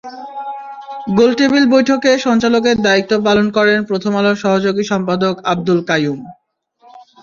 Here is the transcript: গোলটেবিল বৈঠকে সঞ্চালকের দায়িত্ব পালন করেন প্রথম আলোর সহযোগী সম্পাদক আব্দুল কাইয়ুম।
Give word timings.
গোলটেবিল 1.17 1.63
বৈঠকে 1.73 2.11
সঞ্চালকের 2.17 2.77
দায়িত্ব 2.81 3.11
পালন 3.27 3.47
করেন 3.57 3.79
প্রথম 3.83 4.13
আলোর 4.15 4.37
সহযোগী 4.43 4.83
সম্পাদক 4.83 5.35
আব্দুল 5.51 5.79
কাইয়ুম। 5.89 6.19